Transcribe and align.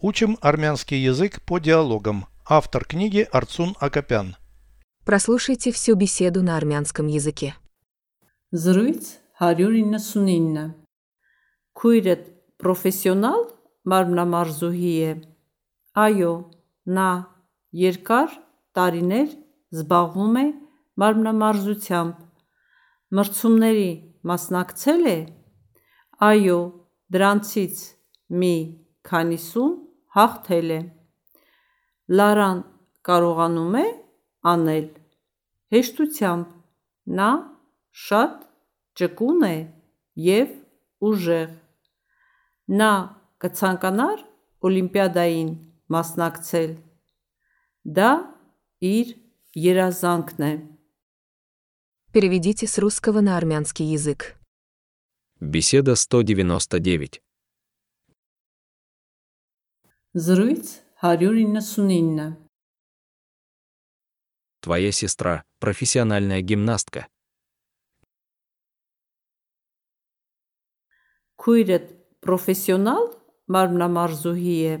Учим 0.00 0.38
армянский 0.40 0.96
язык 0.96 1.42
по 1.42 1.58
диалогам. 1.58 2.26
Автор 2.46 2.84
книги 2.84 3.26
Арцун 3.32 3.74
Акопян. 3.80 4.36
Прослушайте 5.04 5.72
всю 5.72 5.96
беседу 5.96 6.40
на 6.40 6.56
армянском 6.56 7.08
языке. 7.08 7.56
Զրույց 8.52 9.18
199 9.40 10.74
Քույրդ 11.74 12.22
պրոֆեսիոնալ 12.62 13.42
մարմնամարզուհի 13.90 14.92
է։ 15.08 15.10
Այո, 15.98 16.32
նա 16.86 17.10
երկար 17.82 18.38
տարիներ 18.78 19.34
զբաղվում 19.74 20.38
է 20.38 20.46
մարմնամարզությամբ։ 21.02 22.22
Մրցումների 23.18 23.90
մասնակցել 24.30 25.04
է։ 25.10 25.18
Այո, 26.30 26.58
դրանցից 27.10 27.84
մի 28.30 28.54
քանիսում 29.10 29.76
հաղթել 30.15 30.73
է։ 30.77 30.81
Լարան 32.17 32.59
կարողանում 33.07 33.77
է 33.81 33.85
անել 34.53 34.87
հեշտությամբ։ 35.73 36.51
Նա 37.19 37.29
շատ 38.05 38.35
ճկուն 38.99 39.47
է 39.47 39.55
և 40.27 40.53
ուժեղ։ 41.09 41.49
Նա 42.79 42.91
կցանկանար 43.43 44.21
օլիմպիադային 44.69 45.49
մասնակցել։ 45.93 46.77
Դա 47.97 48.11
իր 48.93 49.17
երազանքն 49.59 50.47
է։ 50.47 50.53
Переведите 52.13 52.67
с 52.67 52.77
русского 52.77 53.21
на 53.21 53.37
армянский 53.37 53.85
язык. 53.85 54.37
Беседа 55.39 55.95
199. 55.95 57.21
Զրույց 60.17 60.81
199 61.01 62.35
Твоя 64.61 64.91
сестра – 64.91 65.59
профессиональная 65.59 66.41
гимнастка. 66.41 67.07
Քույրդ 71.35 71.89
պրոֆեսիոնալ 72.23 73.03
մարմնամարզուհի 73.51 74.57
է։ 74.71 74.75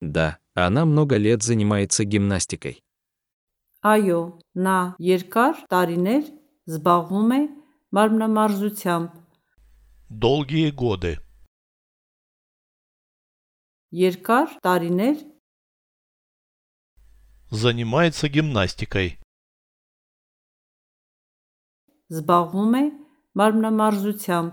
Да, 0.00 0.38
она 0.54 0.84
много 0.86 1.16
лет 1.16 1.42
занимается 1.42 2.04
гимнастикой. 2.04 2.82
Այո, 3.82 4.38
նա 4.54 4.78
երկար 4.98 5.64
տարիներ 5.70 6.24
զբաղվում 6.70 7.30
է 7.34 7.40
մարմնամարզությամբ։ 7.94 9.10
Долгие 10.10 10.70
годы. 10.70 11.18
Երկար 13.92 14.58
տարիներ 14.64 15.24
Занимается 17.50 18.28
гимнастикой. 18.28 19.18
զբաղվում 22.12 22.74
է 22.78 22.82
մարմնամարզությամբ։ 23.40 24.52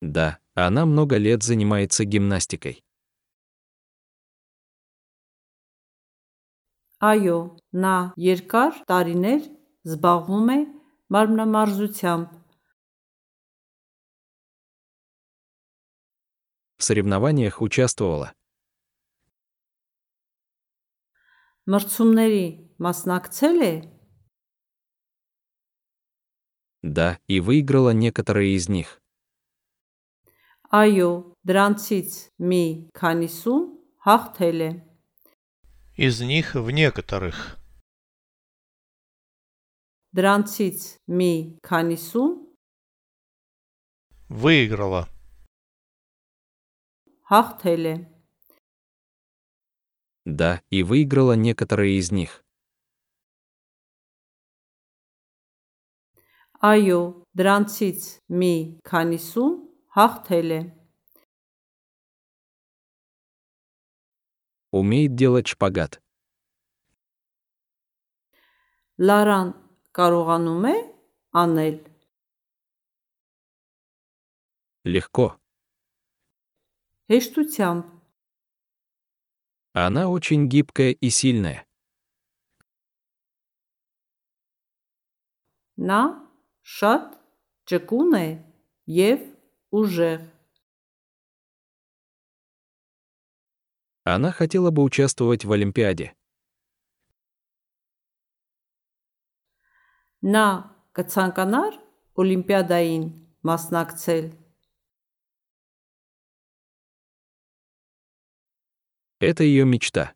Да, 0.00 0.38
она 0.54 0.86
много 0.86 1.16
лет 1.18 1.42
занимается 1.42 2.04
гимнастикой. 2.04 2.82
Այո, 7.00 7.38
նա 7.82 7.96
երկար 8.20 8.84
տարիներ 8.90 9.42
զբաղվում 9.88 10.48
է 10.54 10.58
մարմնամարզությամբ։ 11.16 12.40
соревнованиях 16.84 17.62
участвовала. 17.62 18.32
Մրցումների 21.70 22.46
մասնակցել 22.82 23.58
է։ 23.62 23.74
Да, 26.82 27.20
и 27.28 27.38
выиграла 27.40 27.92
некоторые 27.92 28.56
из 28.56 28.68
них. 28.68 28.98
Այո, 30.70 31.36
դրանցից 31.44 32.10
մի 32.38 32.64
քանիսում 32.96 33.62
հաղթել 34.06 34.58
է։ 34.66 34.70
Из 36.00 36.20
них 36.22 36.54
в 36.54 36.70
некоторых. 36.70 37.58
Դրանցից 40.16 40.80
մի 41.06 41.32
քանիսում 41.62 42.32
Выиграла. 44.30 45.08
հաղթել 47.30 47.84
է։ 47.90 47.96
Да, 50.26 50.62
и 50.70 50.82
выиграла 50.82 51.34
некоторые 51.34 51.98
из 51.98 52.10
них. 52.12 52.44
Այո, 56.60 57.24
դրանցից 57.40 58.00
մի 58.28 58.54
քանիսում 58.84 59.54
հաղթել 59.96 60.50
է։ 60.58 60.60
Умеет 64.70 65.14
делать 65.16 65.48
шпагат. 65.48 66.02
Լարան 69.00 69.48
կարողանում 69.96 70.66
է 70.70 70.76
անել 71.42 71.76
Легко. 74.84 75.36
Эштутямп. 77.07 77.85
Она 79.73 80.09
очень 80.09 80.49
гибкая 80.49 80.89
и 80.89 81.11
сильная. 81.11 81.67
На, 85.75 86.27
шат, 86.63 87.21
чекуне, 87.65 88.43
ев, 88.87 89.21
уже. 89.69 90.31
Она 94.03 94.31
хотела 94.31 94.71
бы 94.71 94.81
участвовать 94.81 95.45
в 95.45 95.51
Олимпиаде. 95.51 96.15
На, 100.21 100.75
кацанканар, 100.91 101.75
Олимпиадаин, 102.15 103.35
маснакцель. 103.43 104.44
Это 109.24 109.44
ее 109.44 109.64
мечта. 109.64 110.14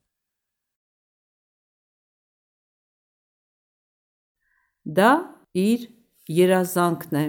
Դա 4.85 5.11
իր 5.57 5.89
երազանքն 6.29 7.17
է։ 7.17 7.27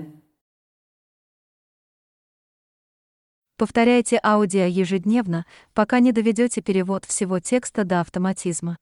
Повторяйте 3.56 4.20
аудио 4.22 4.66
ежедневно, 4.68 5.46
пока 5.74 6.00
не 6.02 6.12
доведете 6.12 6.62
перевод 6.62 7.06
всего 7.06 7.40
текста 7.40 7.86
до 7.86 8.02
автоматизма. 8.02 8.78